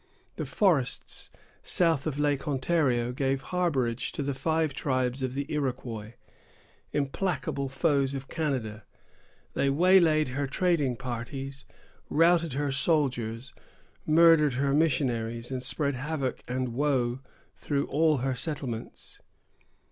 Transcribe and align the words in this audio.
The 0.37 0.47
forests 0.47 1.29
south 1.61 2.07
of 2.07 2.17
Lake 2.17 2.47
Ontario 2.47 3.11
gave 3.11 3.43
harborage 3.43 4.11
to 4.13 4.23
the 4.23 4.33
five 4.33 4.73
tribes 4.73 5.21
of 5.21 5.35
the 5.35 5.45
Iroquois, 5.47 6.13
implacable 6.91 7.69
foes 7.69 8.15
of 8.15 8.27
Canada. 8.27 8.83
They 9.53 9.69
waylaid 9.69 10.29
her 10.29 10.47
trading 10.47 10.95
parties, 10.95 11.65
routed 12.09 12.53
her 12.53 12.71
soldiers, 12.71 13.53
murdered 14.07 14.53
her 14.53 14.73
missionaries, 14.73 15.51
and 15.51 15.61
spread 15.61 15.93
havoc 15.93 16.43
and 16.47 16.69
woe 16.73 17.19
through 17.55 17.85
all 17.85 18.17
her 18.25 18.33
settlements. 18.33 19.21